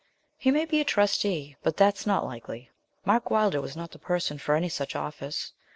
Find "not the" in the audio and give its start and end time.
3.77-3.99